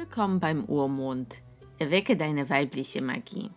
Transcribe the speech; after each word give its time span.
Willkommen 0.00 0.40
beim 0.40 0.64
Urmond. 0.64 1.42
Erwecke 1.78 2.16
deine 2.16 2.48
weibliche 2.48 3.02
Magie. 3.02 3.50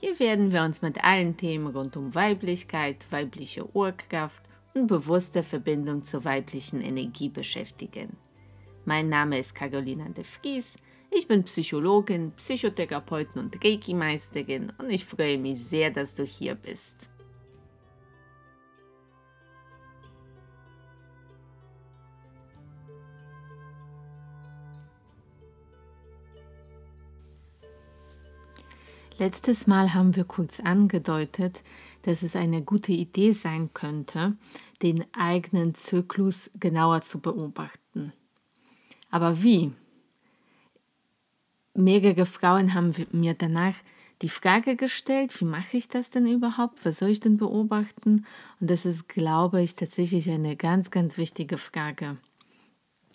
Hier 0.00 0.18
werden 0.18 0.50
wir 0.50 0.62
uns 0.62 0.80
mit 0.80 1.04
allen 1.04 1.36
Themen 1.36 1.66
rund 1.66 1.94
um 1.98 2.14
Weiblichkeit, 2.14 3.04
weibliche 3.10 3.68
Urkraft 3.76 4.42
und 4.72 4.86
bewusste 4.86 5.42
Verbindung 5.42 6.04
zur 6.04 6.24
weiblichen 6.24 6.80
Energie 6.80 7.28
beschäftigen. 7.28 8.16
Mein 8.86 9.10
Name 9.10 9.38
ist 9.38 9.54
Carolina 9.54 10.08
de 10.08 10.24
Vries. 10.24 10.78
Ich 11.10 11.28
bin 11.28 11.44
Psychologin, 11.44 12.32
Psychotherapeutin 12.32 13.42
und 13.42 13.62
Reiki-Meisterin 13.62 14.72
und 14.78 14.88
ich 14.88 15.04
freue 15.04 15.36
mich 15.36 15.62
sehr, 15.62 15.90
dass 15.90 16.14
du 16.14 16.24
hier 16.24 16.54
bist. 16.54 17.07
Letztes 29.18 29.66
Mal 29.66 29.94
haben 29.94 30.14
wir 30.14 30.24
kurz 30.24 30.60
angedeutet, 30.60 31.62
dass 32.02 32.22
es 32.22 32.36
eine 32.36 32.62
gute 32.62 32.92
Idee 32.92 33.32
sein 33.32 33.70
könnte, 33.74 34.36
den 34.80 35.04
eigenen 35.12 35.74
Zyklus 35.74 36.50
genauer 36.60 37.00
zu 37.02 37.18
beobachten. 37.18 38.12
Aber 39.10 39.42
wie? 39.42 39.72
Mehrere 41.74 42.26
Frauen 42.26 42.74
haben 42.74 42.94
mir 43.10 43.34
danach 43.34 43.74
die 44.22 44.28
Frage 44.28 44.76
gestellt, 44.76 45.40
wie 45.40 45.44
mache 45.44 45.76
ich 45.76 45.88
das 45.88 46.10
denn 46.10 46.26
überhaupt? 46.26 46.84
Was 46.84 47.00
soll 47.00 47.10
ich 47.10 47.20
denn 47.20 47.38
beobachten? 47.38 48.24
Und 48.60 48.70
das 48.70 48.84
ist, 48.84 49.08
glaube 49.08 49.62
ich, 49.62 49.74
tatsächlich 49.74 50.30
eine 50.30 50.54
ganz, 50.54 50.92
ganz 50.92 51.16
wichtige 51.18 51.58
Frage. 51.58 52.18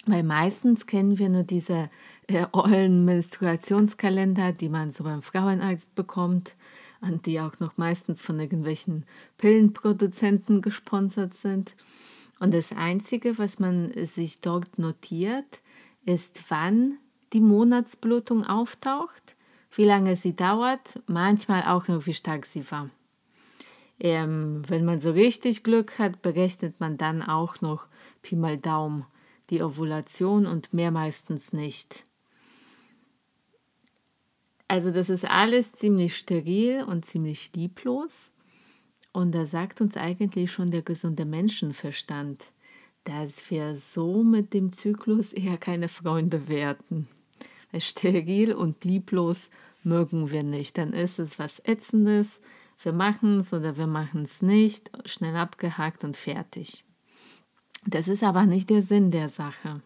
Weil 0.05 0.23
meistens 0.23 0.85
kennen 0.85 1.17
wir 1.17 1.29
nur 1.29 1.43
diese 1.43 1.89
äh, 2.27 2.45
ollen 2.51 3.05
Menstruationskalender, 3.05 4.53
die 4.53 4.69
man 4.69 4.91
so 4.91 5.03
beim 5.03 5.21
Frauenarzt 5.21 5.93
bekommt 5.95 6.55
und 7.01 7.25
die 7.25 7.39
auch 7.39 7.59
noch 7.59 7.77
meistens 7.77 8.21
von 8.21 8.39
irgendwelchen 8.39 9.05
Pillenproduzenten 9.37 10.61
gesponsert 10.61 11.33
sind. 11.33 11.75
Und 12.39 12.53
das 12.53 12.71
Einzige, 12.71 13.37
was 13.37 13.59
man 13.59 13.93
sich 14.05 14.41
dort 14.41 14.79
notiert, 14.79 15.61
ist, 16.05 16.43
wann 16.49 16.97
die 17.33 17.41
Monatsblutung 17.41 18.45
auftaucht, 18.45 19.35
wie 19.75 19.85
lange 19.85 20.15
sie 20.15 20.35
dauert, 20.35 21.01
manchmal 21.07 21.63
auch 21.63 21.87
noch, 21.87 22.05
wie 22.05 22.13
stark 22.13 22.45
sie 22.45 22.69
war. 22.71 22.89
Ähm, 23.99 24.61
wenn 24.67 24.85
man 24.85 24.99
so 24.99 25.11
richtig 25.11 25.63
Glück 25.63 25.97
hat, 25.99 26.21
berechnet 26.21 26.79
man 26.79 26.97
dann 26.97 27.21
auch 27.21 27.61
noch 27.61 27.87
Pi 28.21 28.35
mal 28.35 28.57
Daumen 28.57 29.05
die 29.49 29.61
Ovulation 29.61 30.45
und 30.45 30.73
mehr 30.73 30.91
meistens 30.91 31.53
nicht. 31.53 32.05
Also 34.67 34.91
das 34.91 35.09
ist 35.09 35.25
alles 35.25 35.73
ziemlich 35.73 36.15
steril 36.17 36.83
und 36.83 37.05
ziemlich 37.05 37.51
lieblos. 37.55 38.31
Und 39.11 39.33
da 39.33 39.45
sagt 39.45 39.81
uns 39.81 39.95
eigentlich 39.95 40.51
schon 40.51 40.71
der 40.71 40.81
gesunde 40.81 41.25
Menschenverstand, 41.25 42.43
dass 43.03 43.49
wir 43.51 43.75
so 43.75 44.23
mit 44.23 44.53
dem 44.53 44.73
Zyklus 44.73 45.33
eher 45.33 45.57
keine 45.57 45.89
Freunde 45.89 46.47
werden. 46.47 47.07
Steril 47.77 48.53
und 48.53 48.83
lieblos 48.83 49.49
mögen 49.83 50.31
wir 50.31 50.43
nicht. 50.43 50.77
Dann 50.77 50.93
ist 50.93 51.19
es 51.19 51.37
was 51.37 51.59
Ätzendes. 51.59 52.39
Wir 52.81 52.93
machen 52.93 53.39
es 53.39 53.53
oder 53.53 53.77
wir 53.77 53.87
machen 53.87 54.23
es 54.23 54.41
nicht. 54.41 54.91
Schnell 55.05 55.35
abgehakt 55.35 56.03
und 56.03 56.17
fertig. 56.17 56.83
Das 57.85 58.07
ist 58.07 58.23
aber 58.23 58.45
nicht 58.45 58.69
der 58.69 58.81
Sinn 58.81 59.11
der 59.11 59.29
Sache. 59.29 59.81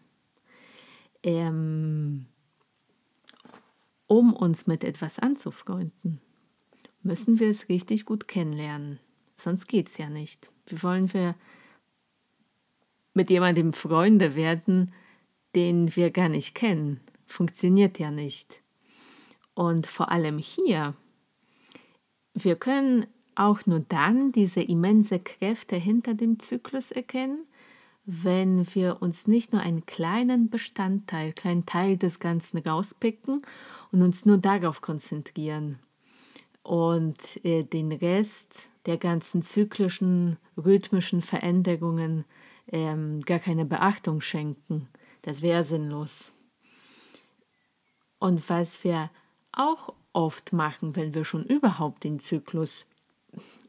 Ähm, 1.22 2.26
um 4.08 4.32
uns 4.32 4.66
mit 4.66 4.82
etwas 4.82 5.20
anzufreunden, 5.20 6.20
müssen 7.02 7.38
wir 7.38 7.48
es 7.48 7.68
richtig 7.68 8.04
gut 8.04 8.26
kennenlernen. 8.26 8.98
Sonst 9.36 9.68
geht 9.68 9.88
es 9.88 9.98
ja 9.98 10.10
nicht. 10.10 10.50
Wie 10.66 10.82
wollen 10.82 11.12
wir 11.12 11.36
mit 13.14 13.30
jemandem 13.30 13.72
Freunde 13.72 14.34
werden, 14.34 14.92
den 15.54 15.94
wir 15.94 16.10
gar 16.10 16.28
nicht 16.28 16.54
kennen? 16.54 17.00
Funktioniert 17.26 17.98
ja 17.98 18.10
nicht. 18.10 18.62
Und 19.54 19.86
vor 19.86 20.10
allem 20.10 20.38
hier, 20.38 20.94
wir 22.34 22.56
können 22.56 23.06
auch 23.34 23.66
nur 23.66 23.80
dann 23.80 24.32
diese 24.32 24.62
immense 24.62 25.20
Kräfte 25.20 25.76
hinter 25.76 26.14
dem 26.14 26.38
Zyklus 26.40 26.90
erkennen, 26.90 27.46
wenn 28.04 28.66
wir 28.74 29.02
uns 29.02 29.26
nicht 29.26 29.52
nur 29.52 29.62
einen 29.62 29.84
kleinen 29.84 30.48
Bestandteil, 30.48 31.32
kleinen 31.32 31.66
Teil 31.66 31.98
des 31.98 32.20
Ganzen 32.20 32.58
rauspicken 32.58 33.42
und 33.92 34.02
uns 34.02 34.24
nur 34.26 34.38
darauf 34.38 34.80
konzentrieren 34.80 35.78
und 36.62 37.44
äh, 37.44 37.64
den 37.64 37.92
Rest 37.92 38.68
der 38.86 38.98
ganzen 38.98 39.42
zyklischen, 39.42 40.36
rhythmischen 40.56 41.22
Veränderungen 41.22 42.24
ähm, 42.70 43.20
gar 43.20 43.38
keine 43.38 43.64
Beachtung 43.64 44.20
schenken. 44.20 44.88
Das 45.22 45.42
wäre 45.42 45.64
sinnlos. 45.64 46.32
Und 48.18 48.48
was 48.48 48.84
wir 48.84 49.10
auch 49.52 49.94
oft 50.12 50.52
machen, 50.52 50.96
wenn 50.96 51.14
wir 51.14 51.24
schon 51.24 51.44
überhaupt 51.44 52.04
den 52.04 52.18
Zyklus 52.18 52.84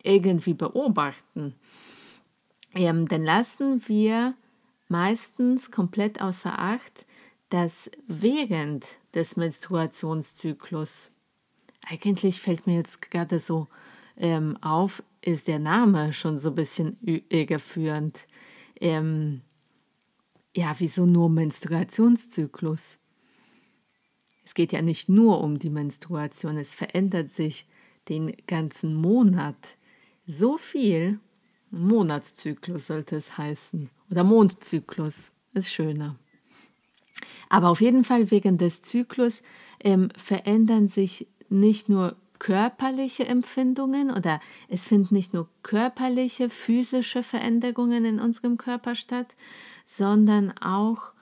irgendwie 0.04 0.54
beobachten, 0.54 1.56
ähm, 2.74 3.08
dann 3.08 3.24
lassen 3.24 3.88
wir 3.88 4.34
meistens 4.88 5.72
komplett 5.72 6.22
außer 6.22 6.58
Acht, 6.58 7.06
dass 7.50 7.90
während 8.08 8.86
des 9.14 9.36
Menstruationszyklus, 9.36 11.10
eigentlich 11.88 12.42
fällt 12.42 12.68
mir 12.68 12.76
jetzt 12.76 13.02
gerade 13.10 13.40
so 13.40 13.68
ähm, 14.18 14.58
auf, 14.62 15.04
ist 15.22 15.48
der 15.48 15.60
Name 15.60 16.14
schon 16.14 16.40
so 16.40 16.50
ein 16.50 16.56
bisschen 16.56 16.98
irreführend. 17.02 18.28
Ähm, 18.80 19.42
ja, 20.56 20.76
wieso 20.78 21.06
nur 21.06 21.30
Menstruationszyklus? 21.30 22.98
Es 24.44 24.54
geht 24.54 24.72
ja 24.72 24.82
nicht 24.82 25.10
nur 25.10 25.42
um 25.42 25.60
die 25.60 25.70
Menstruation, 25.70 26.58
es 26.58 26.74
verändert 26.74 27.32
sich 27.32 27.68
den 28.08 28.36
ganzen 28.48 28.96
Monat 28.96 29.78
so 30.26 30.58
viel, 30.58 31.20
Monatszyklus 31.72 32.88
sollte 32.88 33.18
es 33.18 33.38
heißen. 33.38 33.90
Oder 34.10 34.24
Mondzyklus. 34.24 35.32
Ist 35.54 35.72
schöner. 35.72 36.18
Aber 37.50 37.70
auf 37.70 37.82
jeden 37.82 38.04
Fall 38.04 38.32
wegen 38.32 38.58
des 38.58 38.82
Zyklus 38.82 39.44
ähm, 39.84 40.10
verändern 40.18 40.88
sich 40.88 41.28
nicht 41.50 41.90
nur 41.90 42.16
körperliche 42.40 43.26
Empfindungen 43.28 44.12
oder 44.12 44.40
es 44.70 44.88
finden 44.88 45.14
nicht 45.14 45.34
nur 45.34 45.50
körperliche, 45.62 46.50
physische 46.50 47.22
Veränderungen 47.22 48.06
in 48.06 48.20
unserem 48.20 48.58
Körper 48.58 48.96
statt, 48.96 49.36
sondern 49.86 50.54
auch 50.60 51.14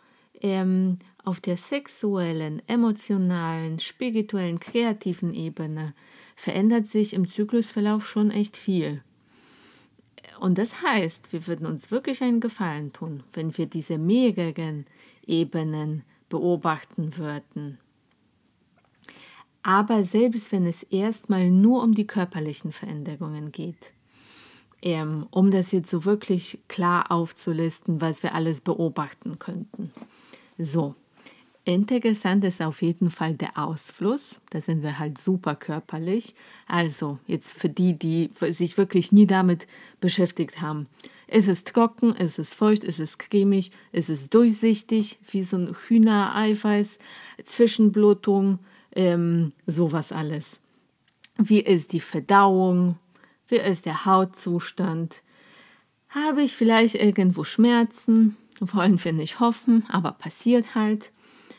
ähm, 0.42 1.00
auf 1.24 1.42
der 1.42 1.58
sexuellen, 1.58 2.62
emotionalen, 2.68 3.80
spirituellen, 3.80 4.60
kreativen 4.60 5.34
Ebene 5.34 5.94
verändert 6.36 6.86
sich 6.86 7.14
im 7.14 7.28
Zyklusverlauf 7.28 8.08
schon 8.08 8.30
echt 8.30 8.56
viel. 8.56 9.02
Und 10.40 10.60
das 10.60 10.84
heißt, 10.84 11.34
wir 11.34 11.48
würden 11.48 11.66
uns 11.66 11.90
wirklich 11.90 12.22
einen 12.22 12.40
Gefallen 12.40 12.94
tun, 12.94 13.24
wenn 13.34 13.58
wir 13.58 13.66
diese 13.66 13.98
mehreren 13.98 14.86
Ebenen 15.28 16.04
beobachten 16.30 17.18
würden. 17.18 17.80
Aber 19.64 20.04
selbst 20.04 20.52
wenn 20.52 20.66
es 20.66 20.84
erstmal 20.84 21.50
nur 21.50 21.84
um 21.84 21.94
die 21.94 22.08
körperlichen 22.08 22.72
Veränderungen 22.72 23.52
geht, 23.52 23.94
ähm, 24.82 25.28
um 25.32 25.52
das 25.52 25.72
jetzt 25.72 25.90
so 25.90 26.06
wirklich 26.06 26.60
klar 26.68 27.12
aufzulisten, 27.12 28.00
was 28.00 28.24
wir 28.24 28.34
alles 28.34 28.62
beobachten 28.62 29.40
könnten. 29.40 29.92
So, 30.58 30.96
Interessant 31.68 32.46
ist 32.46 32.62
auf 32.62 32.82
jeden 32.82 33.12
Fall 33.12 33.34
der 33.34 33.58
Ausfluss. 33.58 34.40
Da 34.52 34.62
sind 34.62 34.84
wir 34.84 35.00
halt 35.00 35.18
super 35.18 35.54
körperlich. 35.54 36.34
Also 36.66 37.20
jetzt 37.28 37.52
für 37.52 37.68
die, 37.68 37.92
die 38.00 38.30
sich 38.52 38.78
wirklich 38.78 39.12
nie 39.12 39.28
damit 39.28 39.68
beschäftigt 40.00 40.62
haben. 40.62 40.88
Ist 41.28 41.50
es 41.50 41.66
trocken, 41.66 42.16
ist 42.16 42.40
es 42.40 42.54
feucht, 42.54 42.86
ist 42.86 43.00
es 43.00 43.18
cremig, 43.18 43.72
ist 43.92 44.08
es 44.08 44.30
durchsichtig, 44.30 45.20
wie 45.30 45.44
so 45.44 45.58
ein 45.58 45.76
Hühnereiweiß, 45.76 47.00
Zwischenblutung, 47.44 48.60
ähm, 48.96 49.52
sowas 49.66 50.14
alles. 50.14 50.62
Wie 51.38 51.60
ist 51.60 51.92
die 51.92 52.00
Verdauung? 52.00 52.98
Wie 53.50 53.58
ist 53.58 53.86
der 53.86 54.06
Hautzustand? 54.06 55.22
Habe 56.08 56.44
ich 56.44 56.54
vielleicht 56.54 56.96
irgendwo 56.96 57.44
Schmerzen? 57.44 58.38
Wollen 58.62 59.04
wir 59.04 59.12
nicht 59.12 59.42
hoffen, 59.42 59.84
aber 59.90 60.14
passiert 60.14 60.74
halt. 60.74 61.12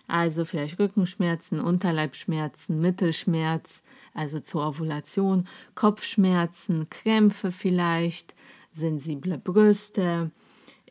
Also 0.08 0.46
vielleicht 0.46 0.78
Rückenschmerzen, 0.78 1.60
Unterleibschmerzen, 1.60 2.80
Mittelschmerz, 2.80 3.82
also 4.14 4.40
zur 4.40 4.66
Ovulation, 4.66 5.46
Kopfschmerzen, 5.74 6.88
Krämpfe 6.88 7.52
vielleicht, 7.52 8.34
sensible 8.72 9.36
Brüste, 9.36 10.30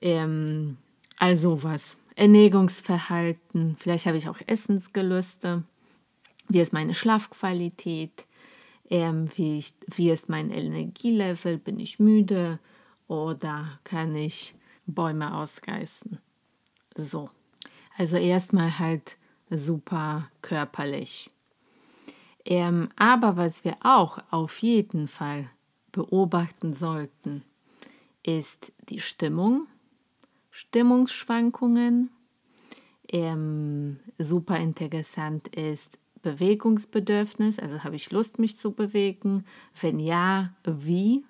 ähm, 0.02 0.78
all 1.18 1.36
sowas. 1.36 1.98
Ernährungsverhalten, 2.16 3.76
vielleicht 3.80 4.06
habe 4.06 4.18
ich 4.18 4.30
auch 4.30 4.40
Essensgelüste, 4.46 5.64
wie 6.48 6.62
ist 6.62 6.74
meine 6.74 6.94
Schlafqualität, 6.94 8.26
ähm, 8.90 9.28
wie, 9.36 9.58
ich, 9.58 9.74
wie 9.96 10.12
ist 10.12 10.30
mein 10.30 10.52
Energielevel, 10.52 11.58
bin 11.58 11.80
ich 11.80 12.00
müde 12.00 12.60
oder 13.08 13.80
kann 13.84 14.16
ich 14.16 14.56
Bäume 14.86 15.36
ausreißen. 15.36 16.20
So, 16.96 17.30
also 17.98 18.18
erstmal 18.18 18.80
halt 18.80 19.18
super 19.50 20.30
körperlich. 20.42 21.30
Ähm, 22.46 22.90
aber 22.96 23.36
was 23.36 23.66
wir 23.66 23.76
auch 23.82 24.20
auf 24.32 24.60
jeden 24.60 25.08
Fall 25.08 25.50
beobachten 25.92 26.74
sollten, 26.74 27.44
ist 28.24 28.72
die 28.90 29.00
Stimmung, 29.00 29.68
Stimmungsschwankungen. 30.52 32.12
Ähm, 33.10 34.00
super 34.18 34.58
interessant 34.58 35.48
ist 35.56 35.98
Bewegungsbedürfnis, 36.22 37.58
also 37.60 37.84
habe 37.84 37.96
ich 37.96 38.12
Lust, 38.12 38.38
mich 38.40 38.58
zu 38.58 38.72
bewegen? 38.72 39.46
Wenn 39.80 40.00
ja, 40.00 40.54
wie? 40.66 41.24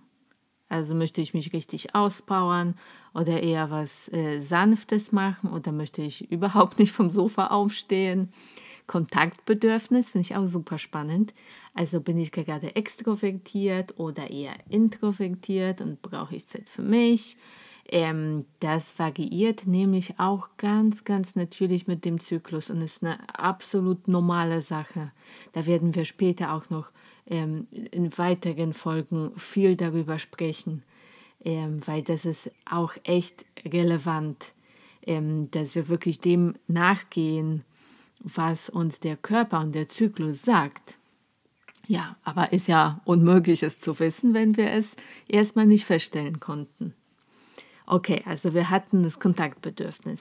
Also 0.70 0.96
möchte 0.96 1.22
ich 1.22 1.34
mich 1.34 1.54
richtig 1.54 1.96
auspowern 1.96 2.76
oder 3.14 3.42
eher 3.42 3.72
was 3.72 4.12
äh, 4.12 4.40
Sanftes 4.40 5.12
machen 5.12 5.52
oder 5.52 5.72
möchte 5.72 6.02
ich 6.02 6.30
überhaupt 6.32 6.80
nicht 6.80 6.92
vom 6.92 7.10
Sofa 7.10 7.48
aufstehen? 7.48 8.32
Kontaktbedürfnis 8.86 10.10
finde 10.12 10.26
ich 10.26 10.36
auch 10.36 10.48
super 10.48 10.80
spannend. 10.80 11.34
Also 11.74 12.00
bin 12.00 12.18
ich 12.18 12.32
gerade 12.32 12.76
extrovertiert 12.76 14.00
oder 14.00 14.32
eher 14.32 14.56
introvertiert 14.70 15.82
und 15.82 16.02
brauche 16.02 16.36
ich 16.36 16.48
Zeit 16.48 16.70
für 16.70 16.84
mich? 16.84 17.38
Ähm, 17.90 18.46
das 18.60 18.98
variiert 19.00 19.66
nämlich 19.66 20.20
auch 20.20 20.50
ganz, 20.58 21.06
ganz 21.06 21.36
natürlich 21.36 21.88
mit 21.88 22.04
dem 22.04 22.20
Zyklus 22.20 22.70
und 22.70 22.82
ist 22.82 23.02
eine 23.02 23.18
absolut 23.38 24.08
normale 24.08 24.62
Sache. 24.62 25.12
Da 25.54 25.66
werden 25.66 25.96
wir 25.96 26.04
später 26.04 26.54
auch 26.54 26.70
noch 26.70 26.92
ähm, 27.30 27.68
in 27.72 28.18
weiteren 28.18 28.74
Folgen 28.74 29.32
viel 29.38 29.76
darüber 29.76 30.20
sprechen, 30.20 30.84
ähm, 31.44 31.82
weil 31.86 32.02
das 32.04 32.26
ist 32.26 32.52
auch 32.70 32.94
echt 33.04 33.46
relevant, 33.66 34.54
ähm, 35.06 35.50
dass 35.52 35.76
wir 35.76 35.88
wirklich 35.88 36.20
dem 36.20 36.56
nachgehen, 36.68 37.64
was 38.20 38.70
uns 38.70 39.00
der 39.00 39.16
Körper 39.16 39.60
und 39.62 39.74
der 39.74 39.88
Zyklus 39.88 40.42
sagt. 40.42 40.98
Ja, 41.88 42.18
aber 42.24 42.52
ist 42.52 42.68
ja 42.68 43.00
unmöglich, 43.06 43.64
es 43.64 43.80
zu 43.80 43.98
wissen, 44.00 44.34
wenn 44.34 44.58
wir 44.58 44.72
es 44.72 44.88
erstmal 45.28 45.66
nicht 45.66 45.86
feststellen 45.86 46.40
konnten. 46.40 46.94
Okay, 47.86 48.22
also 48.26 48.54
wir 48.54 48.70
hatten 48.70 49.04
das 49.04 49.20
Kontaktbedürfnis. 49.20 50.20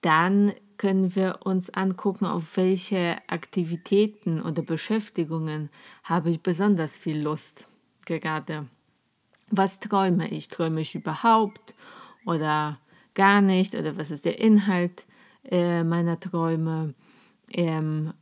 Dann 0.00 0.52
können 0.78 1.14
wir 1.14 1.40
uns 1.44 1.68
angucken, 1.70 2.24
auf 2.24 2.56
welche 2.56 3.18
Aktivitäten 3.26 4.40
oder 4.40 4.62
Beschäftigungen 4.62 5.68
habe 6.04 6.30
ich 6.30 6.40
besonders 6.40 6.98
viel 6.98 7.20
Lust 7.20 7.68
gerade. 8.06 8.66
Was 9.50 9.78
träume 9.80 10.28
ich? 10.30 10.48
Träume 10.48 10.80
ich 10.80 10.94
überhaupt 10.94 11.74
oder 12.24 12.78
gar 13.14 13.42
nicht? 13.42 13.74
Oder 13.74 13.96
was 13.98 14.10
ist 14.10 14.24
der 14.24 14.38
Inhalt 14.38 15.06
äh, 15.44 15.84
meiner 15.84 16.18
Träume? 16.18 16.94
Ähm, 17.52 18.14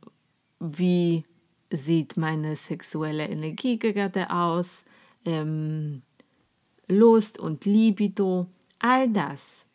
wie 0.59 1.23
sieht 1.71 2.17
meine 2.17 2.55
sexuelle 2.55 3.29
Energie 3.29 3.79
gerade 3.79 4.29
aus? 4.31 4.83
Ähm, 5.23 6.01
Lust 6.89 7.39
und 7.39 7.65
Libido 7.65 8.47
all 8.79 9.07
das, 9.09 9.65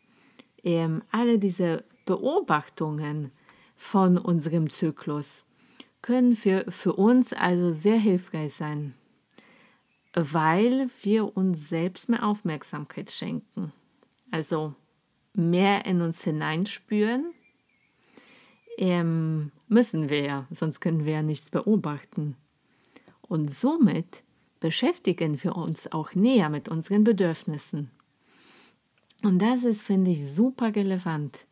ähm, 0.63 1.01
alle 1.11 1.39
diese 1.39 1.83
Beobachtungen 2.05 3.31
von 3.75 4.17
unserem 4.17 4.69
Zyklus 4.69 5.43
können 6.01 6.35
für, 6.35 6.65
für 6.69 6.93
uns 6.93 7.33
also 7.33 7.73
sehr 7.73 7.97
hilfreich 7.97 8.53
sein, 8.53 8.93
weil 10.13 10.89
wir 11.01 11.35
uns 11.35 11.69
selbst 11.69 12.09
mehr 12.09 12.25
Aufmerksamkeit 12.25 13.11
schenken. 13.11 13.73
Also 14.31 14.75
mehr 15.33 15.85
in 15.85 16.01
uns 16.01 16.23
hineinspüren 16.23 17.33
ähm, 18.77 19.51
müssen 19.67 20.09
wir 20.09 20.21
ja, 20.21 20.47
sonst 20.51 20.79
können 20.79 21.05
wir 21.05 21.13
ja 21.13 21.23
nichts 21.23 21.49
beobachten. 21.49 22.35
Und 23.21 23.49
somit 23.49 24.23
beschäftigen 24.59 25.41
wir 25.43 25.55
uns 25.55 25.91
auch 25.91 26.13
näher 26.15 26.49
mit 26.49 26.69
unseren 26.69 27.03
Bedürfnissen. 27.03 27.91
Und 29.23 29.39
das 29.41 29.63
ist, 29.63 29.81
finde 29.81 30.11
ich, 30.11 30.23
super 30.23 30.75
relevant, 30.75 31.47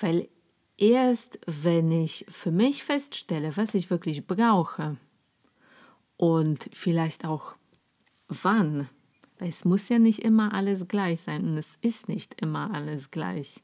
weil 0.00 0.28
erst 0.76 1.38
wenn 1.46 1.90
ich 1.90 2.26
für 2.28 2.50
mich 2.50 2.84
feststelle, 2.84 3.56
was 3.56 3.74
ich 3.74 3.90
wirklich 3.90 4.26
brauche 4.26 4.96
und 6.16 6.68
vielleicht 6.72 7.24
auch 7.24 7.56
wann, 8.28 8.88
weil 9.38 9.48
es 9.48 9.64
muss 9.64 9.88
ja 9.88 9.98
nicht 9.98 10.20
immer 10.20 10.54
alles 10.54 10.88
gleich 10.88 11.20
sein 11.20 11.44
und 11.44 11.58
es 11.58 11.68
ist 11.80 12.08
nicht 12.08 12.40
immer 12.40 12.72
alles 12.74 13.10
gleich. 13.10 13.62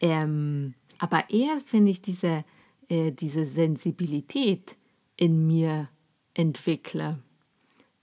Ähm, 0.00 0.74
aber 0.98 1.30
erst 1.30 1.72
wenn 1.72 1.86
ich 1.86 2.02
diese, 2.02 2.44
äh, 2.88 3.12
diese 3.12 3.46
Sensibilität 3.46 4.76
in 5.16 5.46
mir 5.46 5.88
entwickle, 6.34 7.18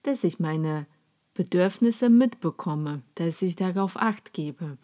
dass 0.03 0.24
ich 0.24 0.39
meine 0.39 0.88
Bedürfnisse 1.33 2.09
mitbekomme, 2.09 3.01
dass 3.15 3.42
ich 3.42 3.56
darauf 3.56 3.98
acht 3.98 4.33
gebe. 4.33 4.77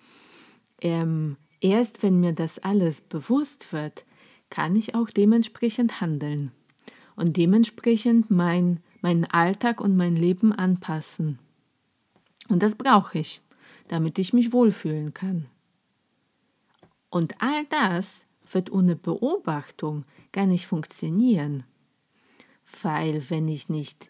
Ähm, 0.82 1.38
erst 1.62 2.04
wenn 2.04 2.20
mir 2.20 2.34
das 2.34 2.60
alles 2.60 3.02
bewusst 3.02 3.72
wird, 3.74 4.06
kann 4.50 4.76
ich 4.76 4.96
auch 4.96 5.10
dementsprechend 5.10 6.00
handeln 6.02 6.52
und 7.16 7.38
dementsprechend 7.38 8.32
mein, 8.32 8.80
meinen 9.02 9.26
Alltag 9.26 9.82
und 9.82 9.98
mein 9.98 10.16
Leben 10.16 10.54
anpassen. 10.54 11.40
Und 12.48 12.64
das 12.64 12.76
brauche 12.76 13.20
ich, 13.20 13.42
damit 13.88 14.20
ich 14.20 14.34
mich 14.34 14.54
wohlfühlen 14.54 15.14
kann. 15.14 15.48
Und 17.10 17.42
all 17.42 17.66
das 17.66 18.24
wird 18.52 18.72
ohne 18.72 18.96
Beobachtung 18.96 20.06
gar 20.32 20.46
nicht 20.46 20.68
funktionieren, 20.68 21.64
weil 22.82 23.30
wenn 23.30 23.48
ich 23.48 23.70
nicht 23.70 24.10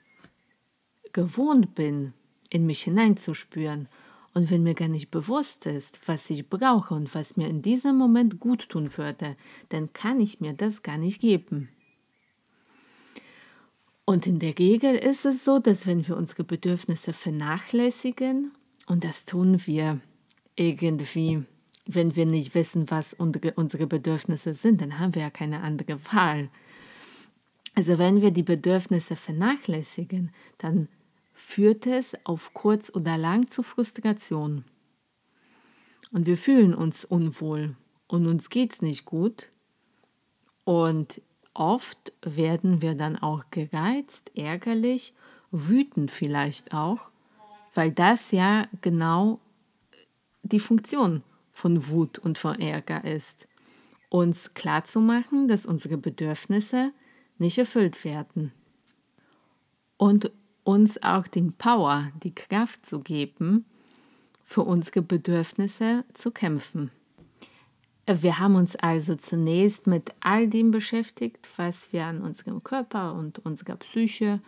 gewohnt 1.14 1.74
bin, 1.74 2.14
in 2.50 2.66
mich 2.66 2.84
hineinzuspüren. 2.84 3.88
Und 4.38 4.51
wenn 4.51 4.62
mir 4.62 4.75
gar 4.75 4.88
nicht 4.88 5.10
bewusst 5.10 5.66
ist, 5.66 6.00
was 6.06 6.30
ich 6.30 6.47
brauche 6.47 6.94
und 6.94 7.16
was 7.16 7.38
mir 7.38 7.47
in 7.47 7.64
diesem 7.64 7.97
Moment 7.97 8.40
gut 8.40 8.69
tun 8.69 8.95
würde, 8.95 9.35
dann 9.69 9.94
kann 9.94 10.19
ich 10.19 10.40
mir 10.40 10.54
das 10.54 10.83
gar 10.83 11.00
nicht 11.00 11.19
geben. 11.21 11.69
Und 14.06 14.28
in 14.28 14.38
der 14.38 14.59
Regel 14.59 14.94
ist 14.94 15.26
es 15.26 15.44
so, 15.44 15.57
dass 15.57 15.88
wenn 15.88 16.07
wir 16.07 16.16
unsere 16.16 16.44
Bedürfnisse 16.44 17.14
vernachlässigen, 17.14 18.52
und 18.85 19.04
das 19.04 19.26
tun 19.26 19.59
wir 19.66 20.02
irgendwie, 20.56 21.44
wenn 21.88 22.16
wir 22.16 22.28
nicht 22.28 22.54
wissen, 22.54 22.92
was 22.92 23.16
unsere 23.16 23.88
Bedürfnisse 23.88 24.54
sind, 24.54 24.81
dann 24.81 25.00
haben 25.00 25.16
wir 25.16 25.23
ja 25.23 25.31
keine 25.31 25.62
andere 25.62 25.97
Wahl. 26.14 26.50
Also 27.73 27.97
wenn 27.97 28.21
wir 28.21 28.30
die 28.30 28.44
Bedürfnisse 28.44 29.16
vernachlässigen, 29.16 30.30
dann 30.59 30.90
führt 31.38 31.86
es 31.86 32.14
auf 32.26 32.54
kurz 32.56 32.90
oder 32.94 33.16
lang 33.16 33.50
zu 33.52 33.62
Frustration. 33.62 34.66
Und 36.12 36.26
wir 36.26 36.36
fühlen 36.36 36.74
uns 36.74 37.06
unwohl 37.06 37.76
und 38.08 38.26
uns 38.26 38.50
geht 38.50 38.74
es 38.74 38.82
nicht 38.82 39.06
gut. 39.06 39.52
Und 40.64 41.22
oft 41.54 42.12
werden 42.24 42.82
wir 42.82 42.96
dann 42.96 43.18
auch 43.18 43.46
gereizt, 43.52 44.32
ärgerlich, 44.36 45.14
wütend 45.52 46.10
vielleicht 46.10 46.74
auch, 46.74 47.10
weil 47.76 47.92
das 47.92 48.32
ja 48.32 48.68
genau 48.82 49.40
die 50.42 50.60
Funktion 50.60 51.22
von 51.54 51.88
Wut 51.88 52.18
und 52.18 52.40
von 52.40 52.60
Ärger 52.60 53.06
ist. 53.06 53.48
Uns 54.10 54.56
klarzumachen, 54.56 55.48
dass 55.48 55.68
unsere 55.68 55.98
Bedürfnisse 55.98 56.92
nicht 57.38 57.60
erfüllt 57.60 58.04
werden. 58.04 58.54
Und 59.98 60.32
uns 60.68 61.02
auch 61.02 61.28
den 61.28 61.54
Power, 61.54 62.12
die 62.21 62.36
Kraft 62.36 62.86
zu 62.86 63.00
geben, 63.00 63.64
für 64.44 64.64
unsere 64.64 65.02
Bedürfnisse 65.02 66.04
zu 66.14 66.30
kämpfen. 66.30 66.92
Wir 68.06 68.40
haben 68.40 68.56
uns 68.56 68.76
also 68.76 69.16
zunächst 69.16 69.88
mit 69.88 70.14
all 70.19 70.50
dem 70.50 70.71
beschäftigt, 70.71 71.50
was 71.56 71.94
wir 71.94 72.06
an 72.06 72.21
unserem 72.21 72.64
Körper 72.64 73.14
und 73.14 73.40
unserer 73.40 73.78
Psyche 73.78 74.42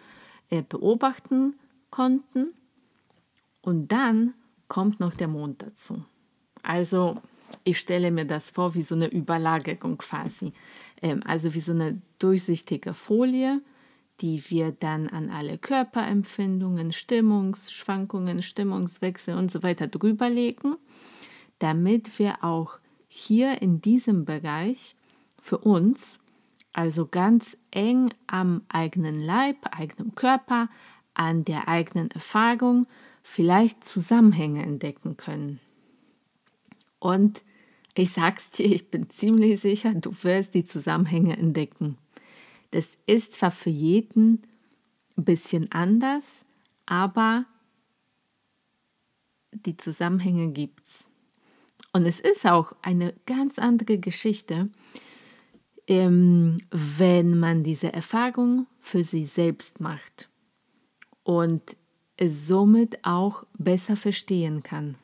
äh, 0.50 0.62
beobachten 0.62 1.56
konnten. 1.90 2.50
Und 3.62 3.90
dann 3.90 4.34
kommt 4.68 5.00
noch 5.00 5.16
der 5.16 5.30
Mond 5.30 5.62
dazu. 5.62 6.04
Also 6.64 7.18
ich 7.64 7.80
stelle 7.80 8.12
mir 8.12 8.26
das 8.26 8.52
vor 8.52 8.76
wie 8.76 8.84
so 8.84 8.96
eine 8.96 9.08
Überlagerung 9.08 9.98
quasi. 9.98 10.52
Ähm, 11.02 11.22
also 11.26 11.54
wie 11.54 11.62
so 11.62 11.72
eine 11.72 12.02
durchsichtige 12.20 12.94
Folie, 12.94 13.62
die 14.22 14.44
wir 14.50 14.72
dann 14.72 15.08
an 15.08 15.30
alle 15.30 15.58
Körperempfindungen, 15.58 16.92
Stimmungsschwankungen, 16.92 18.42
Stimmungswechsel 18.42 19.36
und 19.36 19.52
so 19.52 19.64
weiter 19.64 19.88
drüberlegen, 19.88 20.76
damit 21.60 22.20
wir 22.20 22.44
auch 22.44 22.80
hier 23.08 23.62
in 23.62 23.82
diesem 23.82 24.26
Bereich 24.26 24.96
für 25.42 25.58
uns, 25.58 26.20
also 26.74 27.08
ganz 27.08 27.58
eng 27.72 28.14
am 28.28 28.62
eigenen 28.70 29.20
Leib, 29.20 29.58
eigenem 29.72 30.16
Körper, 30.16 30.70
an 31.14 31.44
der 31.44 31.68
eigenen 31.68 32.12
Erfahrung, 32.12 32.88
vielleicht 33.24 33.84
Zusammenhänge 33.84 34.64
entdecken 34.64 35.18
können. 35.18 35.60
Und 37.00 37.44
ich 37.96 38.12
sag's 38.12 38.52
dir, 38.52 38.66
ich 38.66 38.92
bin 38.92 39.10
ziemlich 39.10 39.60
sicher, 39.60 39.94
du 39.94 40.14
wirst 40.22 40.54
die 40.54 40.66
Zusammenhänge 40.66 41.36
entdecken. 41.38 41.98
Das 42.72 42.88
ist 43.06 43.34
zwar 43.34 43.52
für 43.52 43.70
jeden 43.70 44.44
ein 45.18 45.26
bisschen 45.26 45.72
anders, 45.72 46.46
aber 46.86 47.46
die 49.52 49.78
Zusammenhänge 49.78 50.52
gibt's. 50.52 51.06
Und 51.92 52.06
es 52.06 52.20
ist 52.20 52.46
auch 52.46 52.74
eine 52.82 53.14
ganz 53.26 53.58
andere 53.58 53.98
Geschichte, 53.98 54.70
ähm, 55.88 56.60
wenn 56.70 57.40
man 57.40 57.64
diese 57.64 57.92
Erfahrung 57.92 58.68
für 58.80 59.04
sich 59.04 59.32
selbst 59.32 59.80
macht 59.80 60.30
und 61.24 61.76
es 62.16 62.48
somit 62.48 63.00
auch 63.04 63.46
besser 63.58 63.96
verstehen 63.96 64.62
kann, 64.62 64.96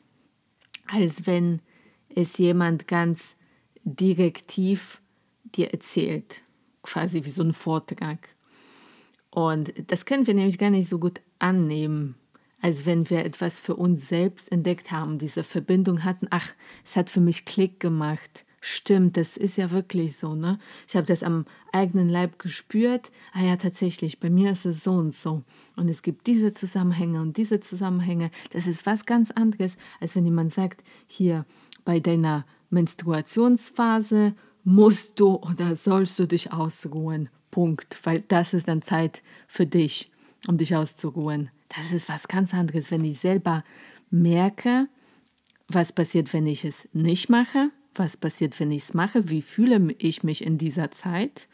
als 0.86 1.26
wenn 1.26 1.60
es 2.08 2.38
jemand 2.38 2.86
ganz 2.86 3.36
direktiv 3.82 5.00
dir 5.44 5.72
erzählt, 5.72 6.42
quasi 6.86 7.24
wie 7.24 7.30
so 7.30 7.42
ein 7.42 7.52
Vortrag. 7.52 8.28
Und 9.30 9.74
das 9.88 10.06
können 10.06 10.26
wir 10.26 10.34
nämlich 10.34 10.58
gar 10.58 10.70
nicht 10.70 10.88
so 10.88 10.98
gut 10.98 11.20
annehmen, 11.38 12.14
als 12.62 12.86
wenn 12.86 13.10
wir 13.10 13.24
etwas 13.24 13.60
für 13.60 13.76
uns 13.76 14.08
selbst 14.08 14.50
entdeckt 14.50 14.90
haben, 14.90 15.18
diese 15.18 15.44
Verbindung 15.44 16.04
hatten. 16.04 16.26
Ach, 16.30 16.48
es 16.84 16.96
hat 16.96 17.10
für 17.10 17.20
mich 17.20 17.44
Klick 17.44 17.78
gemacht. 17.78 18.46
Stimmt, 18.68 19.16
das 19.16 19.36
ist 19.36 19.56
ja 19.56 19.70
wirklich 19.70 20.16
so, 20.16 20.34
ne? 20.34 20.58
Ich 20.88 20.96
habe 20.96 21.06
das 21.06 21.22
am 21.22 21.44
eigenen 21.70 22.08
Leib 22.08 22.38
gespürt. 22.38 23.12
Ah 23.32 23.42
ja, 23.42 23.56
tatsächlich, 23.56 24.18
bei 24.18 24.30
mir 24.30 24.50
ist 24.52 24.64
es 24.66 24.82
so 24.82 24.92
und 24.92 25.14
so. 25.14 25.44
Und 25.76 25.88
es 25.88 26.02
gibt 26.02 26.26
diese 26.26 26.52
Zusammenhänge 26.52 27.20
und 27.20 27.36
diese 27.36 27.60
Zusammenhänge. 27.60 28.30
Das 28.52 28.66
ist 28.66 28.86
was 28.86 29.06
ganz 29.06 29.30
anderes, 29.30 29.76
als 30.00 30.16
wenn 30.16 30.24
jemand 30.24 30.52
sagt, 30.52 30.82
hier 31.06 31.44
bei 31.84 32.00
deiner 32.00 32.44
Menstruationsphase 32.70 34.34
musst 34.66 35.20
du 35.20 35.36
oder 35.36 35.76
sollst 35.76 36.18
du 36.18 36.26
dich 36.26 36.52
ausruhen. 36.52 37.28
Punkt. 37.52 38.00
Weil 38.02 38.24
das 38.26 38.52
ist 38.52 38.66
dann 38.66 38.82
Zeit 38.82 39.22
für 39.46 39.64
dich, 39.64 40.10
um 40.48 40.58
dich 40.58 40.74
auszuruhen. 40.74 41.50
Das 41.68 41.92
ist 41.92 42.08
was 42.08 42.26
ganz 42.26 42.52
anderes, 42.52 42.90
wenn 42.90 43.04
ich 43.04 43.18
selber 43.18 43.64
merke, 44.10 44.88
was 45.68 45.92
passiert, 45.92 46.32
wenn 46.32 46.48
ich 46.48 46.64
es 46.64 46.88
nicht 46.92 47.28
mache, 47.28 47.70
was 47.94 48.16
passiert, 48.16 48.58
wenn 48.58 48.72
ich 48.72 48.82
es 48.82 48.94
mache, 48.94 49.30
wie 49.30 49.40
fühle 49.40 49.94
ich 49.98 50.24
mich 50.24 50.44
in 50.44 50.58
dieser 50.58 50.90
Zeit. 50.90 51.46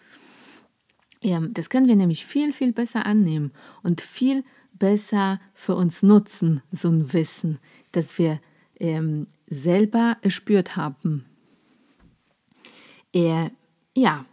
Ja, 1.21 1.41
das 1.41 1.69
können 1.69 1.89
wir 1.89 1.97
nämlich 1.97 2.25
viel, 2.25 2.53
viel 2.53 2.73
besser 2.73 3.05
annehmen 3.05 3.53
und 3.83 4.01
viel 4.01 4.43
besser 4.73 5.39
für 5.53 5.77
uns 5.77 6.03
nutzen, 6.03 6.63
so 6.73 6.89
ein 6.89 7.13
Wissen, 7.13 7.59
dass 7.93 8.19
wir 8.19 8.41
ähm, 8.81 9.27
selber 9.49 10.17
erspürt 10.23 10.77
haben. 10.77 11.27
Äh, 13.13 13.51
ja, 13.95 14.25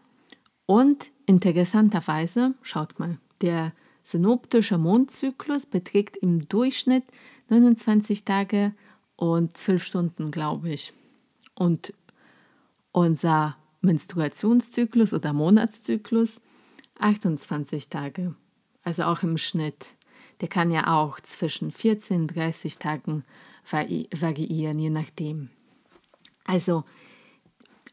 und 0.65 1.12
interessanterweise, 1.25 2.53
schaut 2.62 3.00
mal, 3.00 3.17
der 3.41 3.74
synoptische 4.03 4.77
Mondzyklus 4.77 5.65
beträgt 5.65 6.17
im 6.17 6.48
Durchschnitt 6.48 7.03
29 7.50 8.25
Tage 8.25 8.74
und 9.15 9.55
12 9.57 9.83
Stunden, 9.83 10.31
glaube 10.31 10.69
ich. 10.69 10.93
Und 11.55 11.93
unser 12.91 13.57
Menstruationszyklus 13.81 15.13
oder 15.13 15.33
Monatszyklus 15.33 16.39
28 17.00 17.89
Tage, 17.89 18.36
also 18.83 19.03
auch 19.03 19.24
im 19.24 19.38
Schnitt. 19.38 19.95
Der 20.41 20.48
kann 20.48 20.71
ja 20.71 20.95
auch 20.95 21.19
zwischen 21.19 21.71
14 21.71 22.21
und 22.21 22.36
30 22.36 22.77
Tagen 22.77 23.24
variieren, 23.69 24.79
je 24.79 24.89
nachdem. 24.89 25.50
Also 26.45 26.83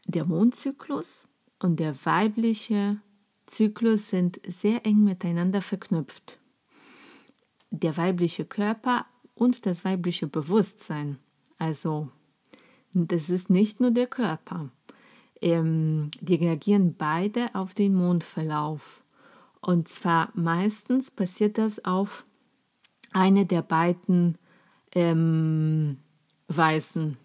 der 0.07 0.25
Mondzyklus 0.25 1.27
und 1.61 1.81
der 1.81 1.95
weibliche 2.05 3.01
Zyklus 3.47 4.09
sind 4.09 4.41
sehr 4.47 4.85
eng 4.87 5.05
miteinander 5.05 5.63
verknüpft. 5.63 6.39
Der 7.71 7.97
weibliche 7.97 8.45
Körper 8.45 9.07
und 9.35 9.67
das 9.67 9.85
weibliche 9.85 10.27
Bewusstsein. 10.27 11.19
Also 11.59 12.09
das 12.93 13.29
ist 13.29 13.51
nicht 13.51 13.81
nur 13.81 13.91
der 13.91 14.07
Körper. 14.07 14.71
Ähm, 15.43 16.11
die 16.21 16.37
reagieren 16.37 16.95
beide 16.97 17.55
auf 17.55 17.75
den 17.75 17.95
Mondverlauf. 17.95 19.03
Und 19.61 19.89
zwar 19.89 20.31
meistens 20.35 21.11
passiert 21.11 21.59
das 21.59 21.85
auf 21.85 22.25
eine 23.13 23.45
der 23.47 23.63
beiden 23.63 24.39
ähm, 24.95 25.99
Weisen. 26.49 27.19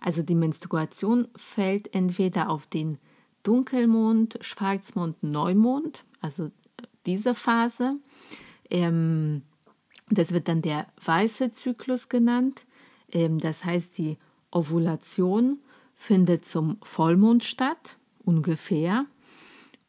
Also 0.00 0.22
die 0.22 0.34
Menstruation 0.34 1.28
fällt 1.36 1.94
entweder 1.94 2.48
auf 2.48 2.66
den 2.66 2.98
Dunkelmond, 3.42 4.38
Schwarzmond, 4.40 5.22
Neumond, 5.22 6.04
also 6.20 6.50
diese 7.06 7.34
Phase. 7.34 7.96
Ähm, 8.68 9.42
das 10.10 10.32
wird 10.32 10.48
dann 10.48 10.62
der 10.62 10.86
weiße 11.04 11.50
Zyklus 11.52 12.08
genannt. 12.08 12.64
Ähm, 13.12 13.38
das 13.38 13.64
heißt, 13.64 13.96
die 13.98 14.18
Ovulation 14.50 15.60
findet 15.94 16.44
zum 16.44 16.78
Vollmond 16.82 17.44
statt, 17.44 17.96
ungefähr. 18.24 19.06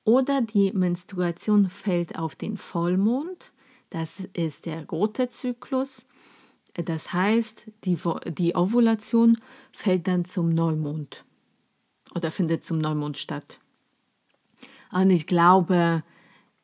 Oder 0.04 0.42
die 0.42 0.72
Menstruation 0.74 1.70
fällt 1.70 2.18
auf 2.18 2.36
den 2.36 2.58
Vollmond. 2.58 3.54
Das 3.90 4.22
ist 4.34 4.66
der 4.66 4.88
rote 4.88 5.30
Zyklus. 5.30 6.06
Das 6.74 7.14
heißt, 7.14 7.72
die, 7.84 7.98
die 8.28 8.56
Ovulation 8.56 9.38
fällt 9.72 10.08
dann 10.08 10.26
zum 10.26 10.50
Neumond 10.50 11.26
oder 12.16 12.32
findet 12.32 12.64
zum 12.64 12.78
Neumond 12.78 13.18
statt. 13.18 13.60
Und 14.92 15.10
ich 15.10 15.28
glaube, 15.28 16.04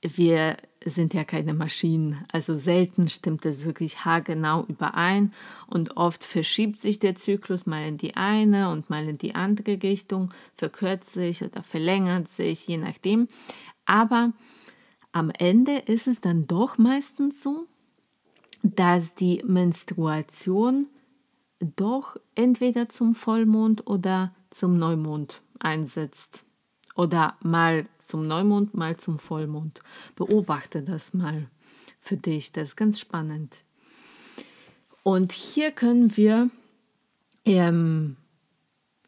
wir 0.01 0.57
sind 0.85 1.13
ja 1.13 1.23
keine 1.23 1.53
Maschinen. 1.53 2.23
Also 2.31 2.55
selten 2.55 3.09
stimmt 3.09 3.45
es 3.45 3.65
wirklich 3.65 4.05
haargenau 4.05 4.63
überein 4.67 5.33
und 5.67 5.97
oft 5.97 6.23
verschiebt 6.23 6.77
sich 6.77 6.99
der 6.99 7.15
Zyklus 7.15 7.65
mal 7.65 7.85
in 7.87 7.97
die 7.97 8.15
eine 8.15 8.69
und 8.69 8.89
mal 8.89 9.07
in 9.07 9.17
die 9.17 9.35
andere 9.35 9.81
Richtung, 9.81 10.33
verkürzt 10.55 11.13
sich 11.13 11.43
oder 11.43 11.63
verlängert 11.63 12.27
sich, 12.27 12.67
je 12.67 12.77
nachdem. 12.77 13.27
Aber 13.85 14.33
am 15.11 15.31
Ende 15.31 15.77
ist 15.77 16.07
es 16.07 16.21
dann 16.21 16.47
doch 16.47 16.77
meistens 16.77 17.41
so, 17.41 17.65
dass 18.75 19.15
die 19.15 19.43
Menstruation 19.45 20.88
doch 21.59 22.17
entweder 22.36 22.89
zum 22.89 23.15
Vollmond 23.15 23.88
oder 23.88 24.33
zum 24.50 24.77
Neumond 24.77 25.41
einsetzt. 25.59 26.43
Oder 26.95 27.36
mal 27.41 27.86
zum 28.07 28.27
Neumond, 28.27 28.74
mal 28.74 28.97
zum 28.97 29.19
Vollmond. 29.19 29.81
Beobachte 30.15 30.81
das 30.81 31.13
mal 31.13 31.47
für 32.00 32.17
dich, 32.17 32.51
das 32.51 32.69
ist 32.69 32.75
ganz 32.75 33.00
spannend. 33.00 33.63
Und 35.03 35.31
hier 35.31 35.71
können 35.71 36.15
wir 36.17 36.50
ähm, 37.45 38.17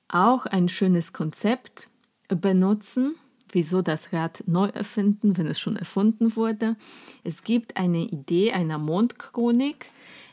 auch 0.07 0.45
ein 0.45 0.69
schönes 0.69 1.13
Konzept 1.13 1.89
benutzen. 2.27 3.15
Wieso 3.51 3.81
das 3.81 4.13
Rad 4.13 4.43
neu 4.45 4.67
erfinden, 4.67 5.37
wenn 5.37 5.47
es 5.47 5.59
schon 5.59 5.75
erfunden 5.75 6.35
wurde? 6.35 6.75
Es 7.23 7.43
gibt 7.43 7.77
eine 7.77 8.03
Idee 8.03 8.51
einer 8.51 8.77
Mondchronik, 8.77 9.91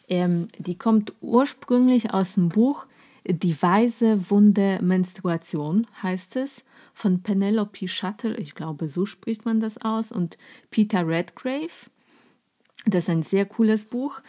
ähm, 0.08 0.49
die 0.58 0.76
kommt 0.76 1.12
ursprünglich 1.20 2.12
aus 2.12 2.35
dem 2.35 2.49
Buch 2.49 2.87
Die 3.28 3.61
weise 3.61 4.30
Wunde 4.30 4.78
Menstruation, 4.80 5.88
heißt 6.00 6.37
es, 6.37 6.62
von 6.94 7.23
Penelope 7.23 7.88
Shuttle, 7.88 8.37
ich 8.37 8.54
glaube, 8.54 8.87
so 8.87 9.04
spricht 9.04 9.44
man 9.44 9.61
das 9.61 9.78
aus, 9.78 10.12
und 10.12 10.38
Peter 10.70 11.06
Redgrave. 11.06 11.90
Das 12.85 13.04
ist 13.04 13.11
ein 13.11 13.25
sehr 13.25 13.44
cooles 13.44 13.85
Buch. 13.85 14.20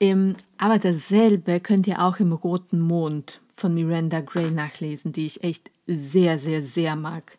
Ähm, 0.00 0.34
aber 0.58 0.78
dasselbe 0.78 1.60
könnt 1.60 1.86
ihr 1.86 2.02
auch 2.02 2.18
im 2.18 2.32
Roten 2.32 2.80
Mond 2.80 3.40
von 3.52 3.74
Miranda 3.74 4.20
Gray 4.20 4.50
nachlesen, 4.50 5.12
die 5.12 5.26
ich 5.26 5.42
echt 5.42 5.70
sehr, 5.86 6.38
sehr, 6.38 6.62
sehr 6.62 6.96
mag. 6.96 7.38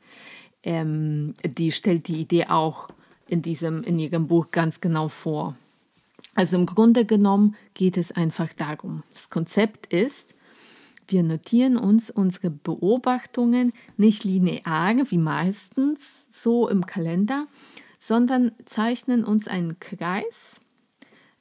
Ähm, 0.68 1.34
die 1.46 1.72
stellt 1.72 2.10
die 2.10 2.20
Idee 2.20 2.48
auch 2.48 2.90
in, 3.26 3.42
diesem, 3.42 3.84
in 3.84 3.98
ihrem 4.00 4.28
Buch 4.28 4.52
ganz 4.52 4.82
genau 4.82 5.08
vor. 5.08 5.56
Also 6.36 6.58
im 6.58 6.66
Grunde 6.66 7.06
genommen 7.06 7.56
geht 7.74 7.96
es 7.96 8.12
einfach 8.12 8.52
darum. 8.52 9.04
Das 9.14 9.30
Konzept 9.30 9.94
ist, 9.94 10.36
wir 11.08 11.24
notieren 11.24 11.78
uns 11.78 12.10
unsere 12.10 12.50
Beobachtungen 12.50 13.72
nicht 13.96 14.26
linear 14.26 15.10
wie 15.10 15.18
meistens 15.18 16.28
so 16.32 16.68
im 16.68 16.86
Kalender, 16.86 17.48
sondern 18.02 18.52
zeichnen 18.66 19.24
uns 19.24 19.48
einen 19.48 19.80
Kreis 19.80 20.60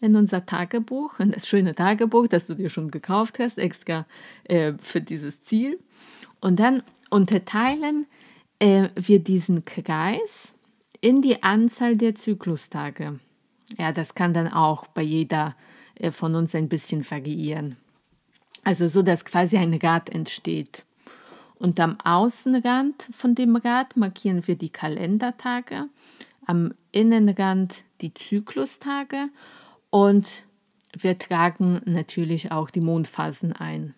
in 0.01 0.15
unser 0.15 0.47
Tagebuch, 0.47 1.19
in 1.19 1.33
das 1.33 1.49
schöne 1.49 1.75
Tagebuch, 1.75 2.29
das 2.29 2.47
du 2.47 2.55
dir 2.55 2.71
schon 2.71 2.93
gekauft 2.93 3.41
hast, 3.41 3.59
extra 3.59 4.07
äh, 4.45 4.75
für 4.81 5.01
dieses 5.01 5.43
Ziel. 5.43 5.81
Und 6.41 6.61
dann 6.61 6.85
unterteilen 7.11 8.07
äh, 8.59 8.89
wir 8.95 9.19
diesen 9.19 9.65
Kreis 9.65 10.55
in 11.01 11.23
die 11.23 11.43
Anzahl 11.43 11.97
der 11.97 12.15
Zyklustage. 12.15 13.19
Ja, 13.79 13.93
das 13.93 14.15
kann 14.15 14.33
dann 14.33 14.49
auch 14.49 14.87
bei 14.87 15.03
jeder 15.03 15.57
äh, 15.97 16.11
von 16.11 16.35
uns 16.35 16.55
ein 16.55 16.69
bisschen 16.69 17.09
variieren. 17.09 17.77
Also 18.65 18.89
so, 18.89 19.03
dass 19.03 19.25
quasi 19.25 19.57
ein 19.59 19.75
Rad 19.75 20.11
entsteht. 20.11 20.85
Und 21.59 21.81
am 21.81 21.99
Außenrand 22.05 23.09
von 23.13 23.35
dem 23.35 23.57
Rad 23.57 23.97
markieren 23.97 24.47
wir 24.47 24.57
die 24.57 24.69
Kalendertage, 24.69 25.89
am 26.45 26.75
Innenrand 26.93 27.85
die 28.01 28.13
Zyklustage 28.13 29.29
und 29.91 30.45
wir 30.99 31.19
tragen 31.19 31.81
natürlich 31.85 32.53
auch 32.53 32.71
die 32.71 32.81
Mondphasen 32.81 33.53
ein. 33.53 33.95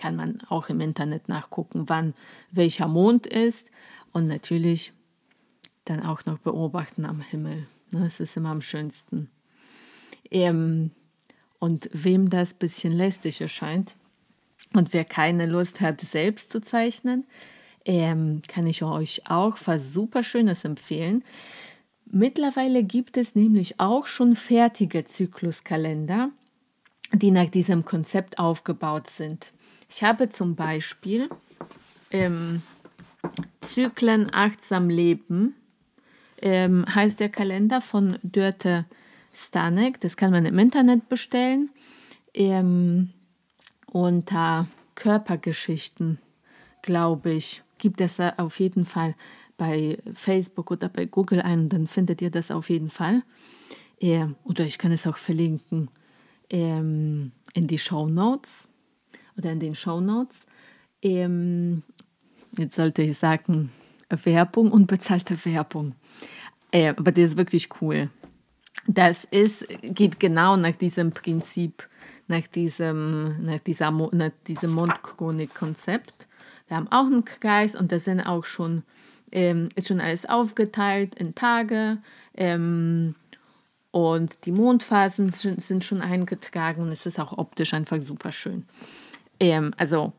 Kann 0.00 0.16
man 0.16 0.40
auch 0.48 0.70
im 0.70 0.80
Internet 0.80 1.28
nachgucken, 1.28 1.84
wann 1.88 2.14
welcher 2.50 2.88
Mond 2.88 3.26
ist 3.26 3.70
und 4.12 4.26
natürlich 4.26 4.94
dann 5.84 6.02
auch 6.02 6.24
noch 6.24 6.38
beobachten 6.38 7.04
am 7.04 7.20
Himmel. 7.20 7.66
Das 7.90 8.18
ne, 8.18 8.24
ist 8.24 8.36
immer 8.38 8.48
am 8.48 8.62
schönsten. 8.62 9.28
Ähm, 10.30 10.92
und 11.58 11.90
wem 11.92 12.30
das 12.30 12.54
bisschen 12.54 12.92
lästig 12.92 13.42
erscheint 13.42 13.94
und 14.72 14.94
wer 14.94 15.04
keine 15.04 15.44
Lust 15.44 15.82
hat, 15.82 16.00
selbst 16.00 16.50
zu 16.50 16.62
zeichnen, 16.62 17.26
ähm, 17.84 18.40
kann 18.48 18.66
ich 18.66 18.82
euch 18.82 19.28
auch 19.28 19.58
was 19.66 19.92
super 19.92 20.22
Schönes 20.22 20.64
empfehlen. 20.64 21.24
Mittlerweile 22.06 22.84
gibt 22.84 23.18
es 23.18 23.34
nämlich 23.34 23.78
auch 23.78 24.06
schon 24.06 24.34
fertige 24.34 25.04
Zykluskalender, 25.04 26.30
die 27.12 27.30
nach 27.30 27.50
diesem 27.50 27.84
Konzept 27.84 28.38
aufgebaut 28.38 29.10
sind. 29.10 29.52
Ich 29.92 30.04
habe 30.04 30.30
zum 30.30 30.54
Beispiel 30.54 31.28
ähm, 32.12 32.62
Zyklen 33.60 34.32
achtsam 34.32 34.88
leben, 34.88 35.56
ähm, 36.40 36.86
heißt 36.94 37.18
der 37.18 37.28
Kalender 37.28 37.80
von 37.80 38.18
Dörte 38.22 38.86
Stanek. 39.34 40.00
Das 40.00 40.16
kann 40.16 40.30
man 40.30 40.46
im 40.46 40.58
Internet 40.60 41.08
bestellen. 41.08 41.70
Ähm, 42.34 43.10
unter 43.86 44.68
Körpergeschichten, 44.94 46.18
glaube 46.82 47.32
ich, 47.32 47.62
gibt 47.78 48.00
es 48.00 48.20
auf 48.20 48.60
jeden 48.60 48.86
Fall 48.86 49.16
bei 49.56 49.98
Facebook 50.14 50.70
oder 50.70 50.88
bei 50.88 51.04
Google 51.04 51.42
ein, 51.42 51.68
dann 51.68 51.88
findet 51.88 52.22
ihr 52.22 52.30
das 52.30 52.52
auf 52.52 52.70
jeden 52.70 52.90
Fall. 52.90 53.22
Äh, 54.00 54.26
oder 54.44 54.64
ich 54.64 54.78
kann 54.78 54.92
es 54.92 55.06
auch 55.08 55.18
verlinken 55.18 55.90
ähm, 56.48 57.32
in 57.54 57.66
die 57.66 57.78
Show 57.78 58.06
Notes 58.06 58.68
oder 59.40 59.52
in 59.52 59.60
den 59.60 59.74
Show 59.74 60.00
Notes. 60.00 60.36
Ähm, 61.02 61.82
jetzt 62.56 62.76
sollte 62.76 63.02
ich 63.02 63.16
sagen, 63.16 63.70
Werbung, 64.08 64.70
unbezahlte 64.70 65.42
Werbung. 65.44 65.94
Äh, 66.70 66.88
aber 66.88 67.12
das 67.12 67.30
ist 67.30 67.36
wirklich 67.36 67.68
cool. 67.80 68.10
Das 68.86 69.24
ist, 69.24 69.66
geht 69.82 70.20
genau 70.20 70.56
nach 70.56 70.76
diesem 70.76 71.10
Prinzip, 71.10 71.88
nach 72.28 72.46
diesem, 72.46 73.44
nach 73.44 73.60
nach 74.12 74.30
diesem 74.46 74.72
Mondchronik-Konzept. 74.72 76.26
Wir 76.68 76.76
haben 76.76 76.88
auch 76.88 77.06
einen 77.06 77.24
Kreis 77.24 77.74
und 77.74 77.90
da 77.92 77.98
sind 77.98 78.20
auch 78.20 78.44
schon 78.44 78.84
ähm, 79.32 79.68
ist 79.74 79.88
schon 79.88 80.00
alles 80.00 80.26
aufgeteilt 80.26 81.14
in 81.14 81.34
Tage 81.34 81.98
ähm, 82.34 83.14
und 83.92 84.44
die 84.44 84.52
Mondphasen 84.52 85.30
sind 85.30 85.84
schon 85.84 86.00
eingetragen 86.00 86.82
und 86.82 86.88
es 86.88 87.06
ist 87.06 87.18
auch 87.18 87.36
optisch 87.36 87.74
einfach 87.74 88.00
super 88.02 88.32
schön. 88.32 88.66
Ähm, 89.40 89.74
also 89.76 90.12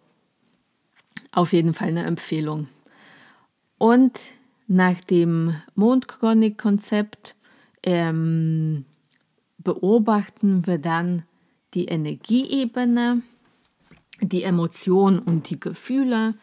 auf 1.32 1.54
jeden 1.54 1.74
Fall 1.74 1.90
eine 1.90 2.06
Empfehlung. 2.06 2.68
Und 3.78 4.20
nach 4.68 5.00
dem 5.02 5.56
Mondchronik-Konzept 5.76 7.36
ähm, 7.84 8.86
beobachten 9.58 10.66
wir 10.68 10.78
dann 10.78 11.24
die 11.74 11.86
Energieebene, 11.86 13.22
die 14.22 14.44
Emotionen 14.44 15.20
und 15.20 15.50
die 15.50 15.60
Gefühle, 15.60 16.36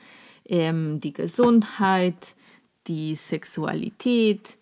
ähm, 0.46 1.00
die 1.00 1.12
Gesundheit, 1.12 2.34
die 2.86 3.14
Sexualität, 3.14 4.56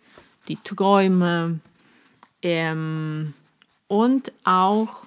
die 0.48 0.58
Träume 0.62 1.60
ähm, 2.42 3.34
und 3.88 4.32
auch, 4.44 5.06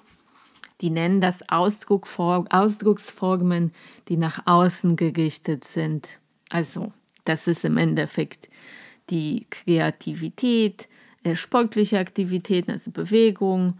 die 0.81 0.89
nennen 0.89 1.21
das 1.21 1.47
Ausdrucksformen, 1.49 3.71
die 4.07 4.17
nach 4.17 4.41
außen 4.45 4.95
gerichtet 4.95 5.63
sind. 5.63 6.19
Also 6.49 6.91
das 7.25 7.47
ist 7.47 7.65
im 7.65 7.77
Endeffekt 7.77 8.49
die 9.09 9.47
Kreativität, 9.49 10.87
äh, 11.23 11.35
sportliche 11.35 11.99
Aktivitäten, 11.99 12.71
also 12.71 12.91
Bewegung, 12.91 13.73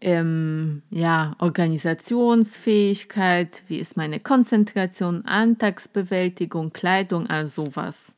ähm, 0.00 0.82
ja, 0.90 1.34
Organisationsfähigkeit, 1.38 3.64
wie 3.68 3.78
ist 3.78 3.96
meine 3.96 4.20
Konzentration, 4.20 5.24
Alltagsbewältigung, 5.24 6.72
Kleidung, 6.72 7.26
all 7.28 7.46
sowas. 7.46 8.14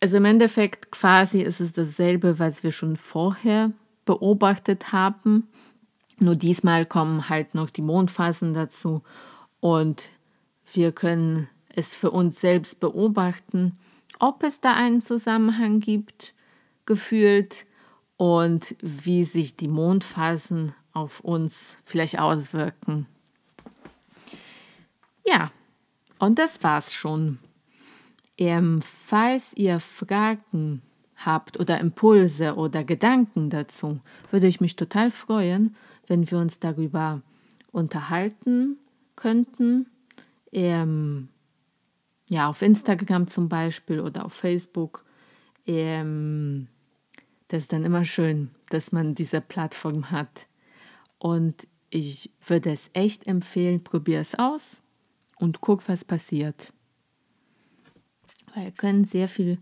Also 0.00 0.16
im 0.16 0.24
Endeffekt 0.24 0.90
quasi 0.92 1.42
ist 1.42 1.60
es 1.60 1.74
dasselbe, 1.74 2.38
was 2.38 2.62
wir 2.62 2.72
schon 2.72 2.96
vorher 2.96 3.72
beobachtet 4.06 4.92
haben. 4.92 5.48
Nur 6.20 6.36
diesmal 6.36 6.84
kommen 6.84 7.28
halt 7.30 7.54
noch 7.54 7.70
die 7.70 7.82
Mondphasen 7.82 8.52
dazu 8.52 9.02
und 9.60 10.10
wir 10.72 10.92
können 10.92 11.48
es 11.74 11.96
für 11.96 12.10
uns 12.10 12.40
selbst 12.40 12.78
beobachten, 12.78 13.78
ob 14.18 14.42
es 14.42 14.60
da 14.60 14.74
einen 14.74 15.00
Zusammenhang 15.00 15.80
gibt, 15.80 16.34
gefühlt 16.84 17.64
und 18.18 18.76
wie 18.80 19.24
sich 19.24 19.56
die 19.56 19.68
Mondphasen 19.68 20.74
auf 20.92 21.20
uns 21.20 21.78
vielleicht 21.84 22.18
auswirken. 22.18 23.06
Ja, 25.24 25.50
und 26.18 26.38
das 26.38 26.62
war's 26.62 26.92
schon. 26.92 27.38
Ähm, 28.36 28.82
falls 28.82 29.54
ihr 29.54 29.80
Fragen 29.80 30.82
habt 31.16 31.58
oder 31.58 31.78
Impulse 31.80 32.56
oder 32.56 32.84
Gedanken 32.84 33.48
dazu, 33.48 34.00
würde 34.30 34.48
ich 34.48 34.60
mich 34.60 34.76
total 34.76 35.10
freuen, 35.10 35.76
wenn 36.10 36.30
wir 36.30 36.38
uns 36.38 36.58
darüber 36.58 37.22
unterhalten 37.72 38.76
könnten. 39.16 39.86
Ähm, 40.52 41.28
ja, 42.28 42.48
auf 42.48 42.60
Instagram 42.60 43.28
zum 43.28 43.48
Beispiel 43.48 44.00
oder 44.00 44.26
auf 44.26 44.34
Facebook. 44.34 45.04
Ähm, 45.66 46.68
das 47.48 47.62
ist 47.62 47.72
dann 47.72 47.84
immer 47.84 48.04
schön, 48.04 48.50
dass 48.68 48.92
man 48.92 49.14
diese 49.14 49.40
Plattform 49.40 50.10
hat. 50.10 50.46
Und 51.18 51.66
ich 51.88 52.30
würde 52.46 52.70
es 52.70 52.90
echt 52.92 53.26
empfehlen, 53.26 53.82
probier 53.82 54.20
es 54.20 54.34
aus 54.34 54.82
und 55.36 55.60
guck, 55.60 55.88
was 55.88 56.04
passiert 56.04 56.72
weil 58.54 58.72
können 58.72 59.04
sehr 59.04 59.28
viele 59.28 59.58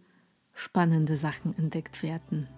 spannende 0.55 1.17
Sachen 1.17 1.57
entdeckt 1.57 2.03
werden. 2.03 2.49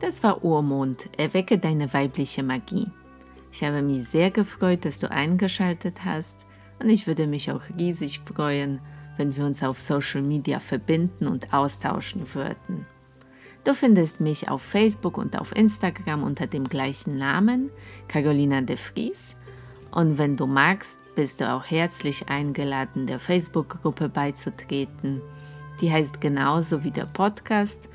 Das 0.00 0.22
war 0.22 0.44
Urmond, 0.44 1.08
erwecke 1.16 1.58
deine 1.58 1.92
weibliche 1.94 2.42
Magie. 2.42 2.88
Ich 3.50 3.64
habe 3.64 3.80
mich 3.80 4.04
sehr 4.04 4.30
gefreut, 4.30 4.84
dass 4.84 4.98
du 4.98 5.10
eingeschaltet 5.10 6.04
hast 6.04 6.46
und 6.78 6.90
ich 6.90 7.06
würde 7.06 7.26
mich 7.26 7.50
auch 7.50 7.62
riesig 7.78 8.20
freuen, 8.20 8.80
wenn 9.16 9.34
wir 9.34 9.46
uns 9.46 9.62
auf 9.62 9.80
Social 9.80 10.20
Media 10.20 10.60
verbinden 10.60 11.26
und 11.26 11.54
austauschen 11.54 12.34
würden. 12.34 12.86
Du 13.64 13.74
findest 13.74 14.20
mich 14.20 14.50
auf 14.50 14.60
Facebook 14.60 15.16
und 15.16 15.38
auf 15.40 15.56
Instagram 15.56 16.22
unter 16.22 16.46
dem 16.46 16.64
gleichen 16.64 17.16
Namen, 17.16 17.70
Carolina 18.06 18.60
de 18.60 18.76
Vries. 18.76 19.34
Und 19.90 20.18
wenn 20.18 20.36
du 20.36 20.46
magst, 20.46 20.98
bist 21.14 21.40
du 21.40 21.50
auch 21.50 21.64
herzlich 21.64 22.28
eingeladen, 22.28 23.06
der 23.06 23.18
Facebook-Gruppe 23.18 24.10
beizutreten. 24.10 25.22
Die 25.80 25.90
heißt 25.90 26.20
genauso 26.20 26.84
wie 26.84 26.90
der 26.90 27.06
Podcast 27.06 27.88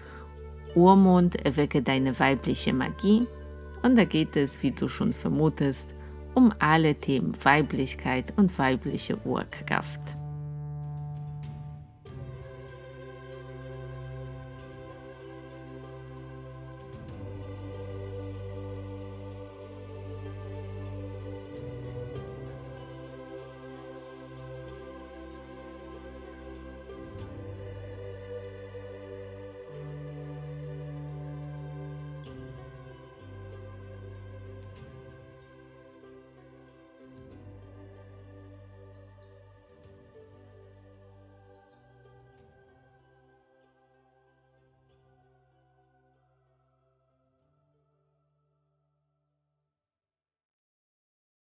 Urmond 0.75 1.35
erwecke 1.45 1.81
deine 1.81 2.19
weibliche 2.19 2.73
Magie. 2.73 3.27
Und 3.83 3.97
da 3.97 4.05
geht 4.05 4.35
es, 4.35 4.61
wie 4.63 4.71
du 4.71 4.87
schon 4.87 5.13
vermutest, 5.13 5.95
um 6.33 6.53
alle 6.59 6.95
Themen 6.95 7.33
Weiblichkeit 7.43 8.33
und 8.37 8.57
weibliche 8.57 9.17
Urkraft. 9.25 10.01